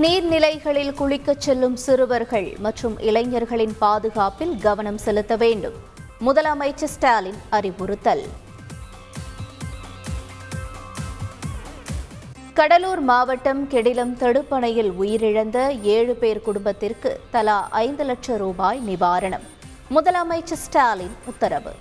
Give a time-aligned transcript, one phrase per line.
[0.00, 5.72] நீர்நிலைகளில் குளிக்கச் செல்லும் சிறுவர்கள் மற்றும் இளைஞர்களின் பாதுகாப்பில் கவனம் செலுத்த வேண்டும்.
[6.26, 8.22] முதலமைச்சர் ஸ்டாலின் அறிவுறுத்தல்.
[12.54, 19.46] கடலூர் மாவட்டம் கெடிலம் தடுப்பணையில் உயிரிழந்த ஏழு பேர் குடும்பத்திற்கு தலா ஐந்து லட்சம் ரூபாய் நிவாரணம்.
[19.90, 21.72] முதலமைச்சர் ஸ்டாலின் உத்தரவு.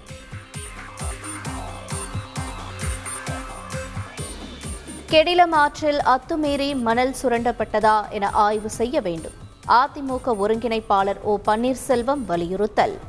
[5.12, 9.32] கெடிலம் ஆற்றில் அத்துமீறி மணல் சுரண்டப்பட்டதா என ஆய்வு செய்ய வேண்டும்.
[9.68, 13.00] அதிமுக ஒருங்கிணைப்பாளர் ஓ பன்னீர்செல்வம் வலியுறுத்தல்.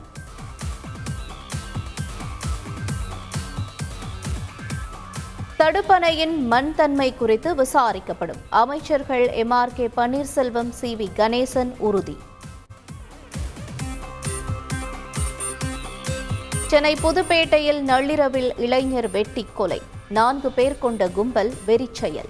[5.59, 8.41] தடுப்பணையின் மண் தன்மை குறித்து விசாரிக்கப்படும்.
[8.51, 9.51] அமைச்சர்கள் M.
[9.51, 9.73] R.
[9.73, 9.91] K.
[9.97, 10.97] Panneerselvam C.
[10.97, 11.09] V.
[11.17, 12.19] Ganesan உறுதி.
[16.67, 20.01] சென்னை புதுப்பேட்டையில் நள்ளிரவில் இளைஞர் வெட்டி கொலை.
[20.19, 22.29] நான்கு பேர் கொண்ட கும்பல் வெறிச்செயல்.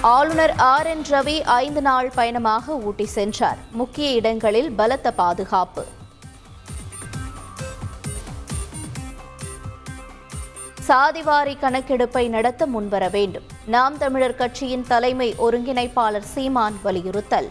[0.00, 3.58] ஆளுநர் ஆர் என் ரவி ஐந்து நாள் பயணமாக ஊட்டி சென்றார்.
[3.70, 5.84] முக்கிய இடங்களில் பலத்த பாதுகாப்பு.
[10.88, 13.46] சாதிவாரி கணக்கெடுப்பை நடத்த முன்வர வேண்டும்.
[13.66, 17.50] நாம் தமிழர் கட்சியின் தலைமை ஒருங்கிணைப்பாளர் சீமான் வலியுறுத்தல்.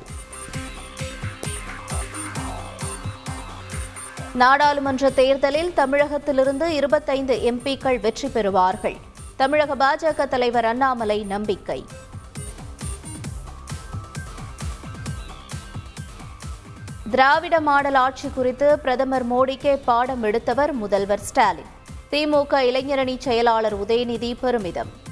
[4.36, 8.98] நாடாளுமன்ற தேர்தலில் தமிழகத்திலிருந்து இருபத்தைந்து எம்பிக்கள் வெற்றி பெறுவார்கள்.
[9.36, 11.86] தமிழக பாஜக தலைவர் அண்ணாமலை நம்பிக்கை.
[17.12, 21.72] திராவிட மாடல் ஆட்சி குறித்து பிரதமர் மோடிக்கே பாடம் எடுத்தவர் முதல்வர் ஸ்டாலின்.
[22.12, 25.05] திமுக இளைஞரணி செயலாளர் உதயநிதி பெருமிதம்.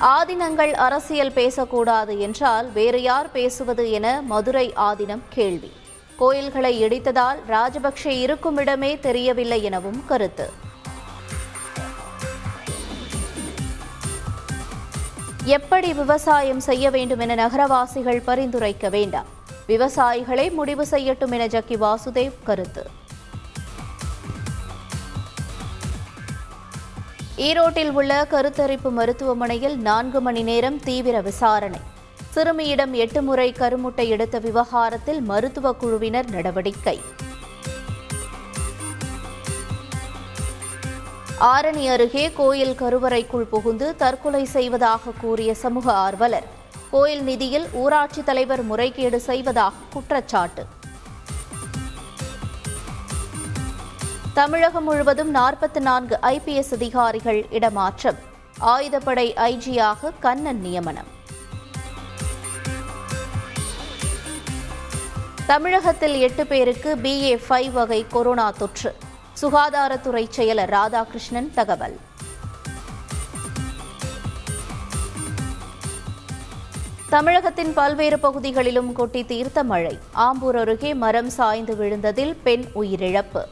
[0.00, 5.72] ஆதினங்கள் அரசியல் பேசக்கூடாது என்றால் வேறு யார் பேசுவது என மதுரை ஆதினம் கேள்வி.
[6.16, 10.50] கோயில்களை இடித்ததால் ராஜபக்சே இருக்கும் இடமே தெரியவில்லை எனவும் கருத்து.
[15.44, 19.26] எப்படி விவசாயம் செய்ய வேண்டும் என நகரவாசிகள் பரிந்துரைக்க வேண்டாம்.
[19.68, 23.04] விவசாயிகளை முடிவு செய்யட்டும் என ஜக்கி வாசுதேவ் கருத்து.
[27.36, 31.78] ஈரோட்டில் உள்ள கருத்தரிப்பு மருத்துவமனையில் நான்கு மணி நேரம் தீவிர விசாரணை.
[32.34, 37.00] சிறுமியிடம் எட்டு முறை கருமுட்டை எடுத்த விவகாரத்தில் மருத்துவ குழுவினர் நடவடிக்கை.
[41.40, 46.46] ஆரணி அருகே கோயில் கருவறைக்குள் புகுந்து தற்கொலை செய்வதாக கூறிய சமூக ஆர்வலர்.
[46.90, 50.64] கோயில் நிதியில் ஊராட்சித் தலைவர் முறைகேடு செய்வதாக குற்றச்சாட்டு.
[54.36, 58.18] தமிழகம் முழுவதும் நாற்பத்தி நான்கு ஐபிஎஸ் அதிகாரிகள் இடமாற்றம்.
[58.60, 61.06] ஆயுதப்படை ஐஜியாக கண்ணன் நியமனம்.
[65.46, 68.94] தமிழகத்தில் எட்டு பேருக்கு பிஏ ஃபைவ் வகை கொரோனா தொற்று.
[69.42, 71.98] சுகாதாரத்துறை செயலர் ராதாகிருஷ்ணன் தகவல்.
[77.08, 79.98] தமிழகத்தின் பல்வேறு பகுதிகளிலும் கொட்டி தீர்த்த மழை.
[80.14, 83.42] ஆம்பூர் அருகே மரம் சாய்ந்து விழுந்ததில் பெண் உயிரிழப்பு.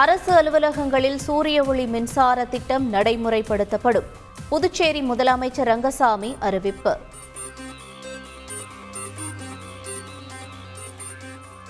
[0.00, 4.06] அரசு அலுவலகங்களில் சூரிய ஒளி மின்சார திட்டம் நடைமுறைப்படுத்தப்படும்.
[4.48, 6.96] புதுச்சேரி முதலமைச்சர் ரங்கசாமி அறிவிப்பு.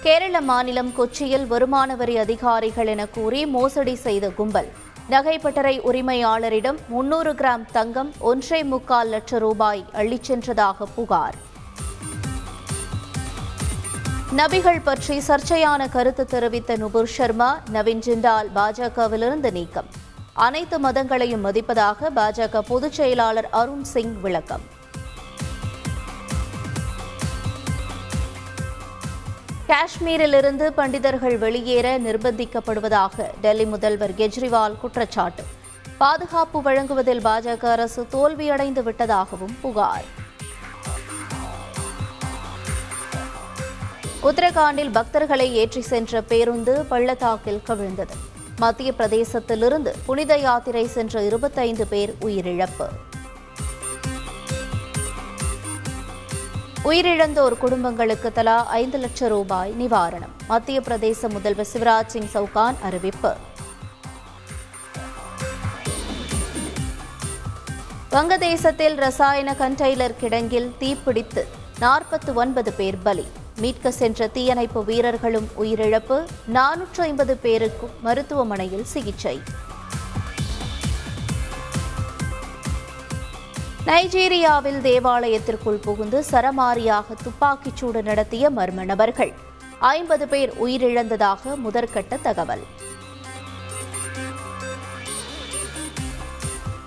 [0.01, 4.73] கேரள மாநிலம் கொச்சியில் வருமான வரி அதிகாரிகள் என கூறி மோசடி செய்த கும்பல்.
[5.11, 11.55] நகைப்பட்டறை உரிமையாளரிடம் முன்னூறு கிராம் தங்கம் ஒன்றே முக்கால் லட்சம் ரூபாய் அள்ளிச் சென்றதாக புகார்.
[14.39, 19.89] நபிகள் பற்றி சர்ச்சையான கருத்து தெரிவித்த நுபுர் சர்மா நவீன் ஜிண்டால் பாஜகவிலிருந்து நீக்கம்.
[20.35, 24.65] அனைத்து மதங்களையும் மதிப்பதாக பாஜக பொதுச் செயலாளர் அருண் சிங் விளக்கம்.
[29.69, 35.47] காஷ்மீரிலிருந்து பண்டிதர்கள் வெளியேற நிர்பந்திக்கப்படுவதாக டெல்லி முதல்வர் கெஜ்ரிவால் குற்றச்சாட்டு.
[35.99, 40.25] பாதுகாப்பு வழங்குவதில் பாஜக அரசு தோல்வியடைந்து விட்டதாகவும் புகார்.
[44.27, 48.15] உத்தரகாண்டில் பக்தர்களை ஏற்றி சென்ற பேருந்து பள்ளத்தாக்கில் கவிழ்ந்தது.
[48.57, 52.87] மத்திய பிரதேசத்திலிருந்து புனித யாத்திரை சென்ற இருபத்தைந்து பேர் உயிரிழப்பு.
[56.85, 60.35] உயிரிழந்தோர் குடும்பங்களுக்கு தலா ஐந்து லட்சம் ரூபாய் நிவாரணம்.
[60.49, 63.33] மத்திய பிரதேச முதல்வர் சிவராஜ் சிங் சவுகான் அறிவிப்பு.
[68.11, 71.45] வங்கதேசத்தில் ரசாயன கண்டெய்னர் கிடங்கில் தீப்பிடித்து
[71.81, 73.27] நாற்பத்தி ஒன்பது பேர் பலி.
[73.57, 76.27] மீட்க சென்ற தீயணைப்பு வீரர்களும் உயிரிழப்பு.
[76.53, 79.43] நானூற்று ஐம்பது பேருக்கு மருத்துவமனையில் சிகிச்சை.
[83.87, 89.33] நைஜீரியாவில் தேவாலயத்திற்குள் புகுந்து சரமாரியாக துப்பாக்கிச்சூடு நடத்திய மர்ம நபர்கள்.
[89.79, 92.65] ஐம்பது பேர் உயிரிழந்ததாக முதற்கட்ட தகவல்.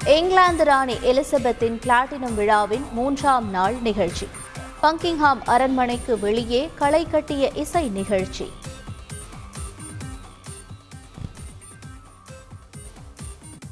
[0.06, 4.28] இங்கிலாந்து ராணி எலிசபெத்தின் பிளாட்டினம் விழாவின் மூன்றாம் நாள் நிகழ்ச்சி.
[4.84, 8.46] பங்கிங்ஹாம் அரண்மனைக்கு வெளியே களை கட்டிய இசை நிகழ்ச்சி.